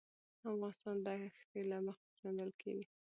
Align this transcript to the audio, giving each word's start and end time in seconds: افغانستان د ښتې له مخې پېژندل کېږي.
افغانستان 0.43 0.97
د 1.05 1.07
ښتې 1.37 1.61
له 1.69 1.77
مخې 1.85 2.03
پېژندل 2.11 2.51
کېږي. 2.61 2.85